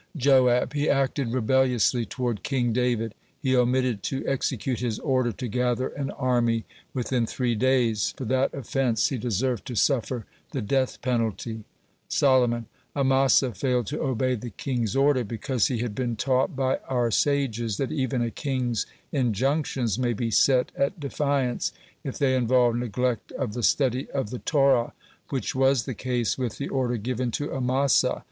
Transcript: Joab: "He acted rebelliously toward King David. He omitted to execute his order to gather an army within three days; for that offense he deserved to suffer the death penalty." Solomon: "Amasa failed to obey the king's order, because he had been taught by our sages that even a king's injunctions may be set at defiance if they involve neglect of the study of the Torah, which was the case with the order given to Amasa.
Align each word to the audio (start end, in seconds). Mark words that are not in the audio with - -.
Joab: 0.17 0.73
"He 0.73 0.89
acted 0.89 1.31
rebelliously 1.31 2.07
toward 2.07 2.41
King 2.41 2.73
David. 2.73 3.13
He 3.39 3.55
omitted 3.55 4.01
to 4.05 4.25
execute 4.27 4.79
his 4.79 4.97
order 4.97 5.31
to 5.33 5.47
gather 5.47 5.89
an 5.89 6.09
army 6.09 6.65
within 6.91 7.27
three 7.27 7.53
days; 7.53 8.11
for 8.17 8.25
that 8.25 8.51
offense 8.51 9.09
he 9.09 9.19
deserved 9.19 9.63
to 9.67 9.75
suffer 9.75 10.25
the 10.53 10.61
death 10.63 11.03
penalty." 11.03 11.65
Solomon: 12.07 12.65
"Amasa 12.95 13.53
failed 13.53 13.85
to 13.89 14.01
obey 14.01 14.33
the 14.33 14.49
king's 14.49 14.95
order, 14.95 15.23
because 15.23 15.67
he 15.67 15.77
had 15.81 15.93
been 15.93 16.15
taught 16.15 16.55
by 16.55 16.77
our 16.89 17.11
sages 17.11 17.77
that 17.77 17.91
even 17.91 18.23
a 18.23 18.31
king's 18.31 18.87
injunctions 19.11 19.99
may 19.99 20.13
be 20.13 20.31
set 20.31 20.71
at 20.75 20.99
defiance 20.99 21.73
if 22.03 22.17
they 22.17 22.35
involve 22.35 22.75
neglect 22.75 23.31
of 23.33 23.53
the 23.53 23.61
study 23.61 24.09
of 24.09 24.31
the 24.31 24.39
Torah, 24.39 24.93
which 25.29 25.53
was 25.53 25.83
the 25.85 25.93
case 25.93 26.39
with 26.39 26.57
the 26.57 26.69
order 26.69 26.97
given 26.97 27.29
to 27.29 27.53
Amasa. 27.53 28.19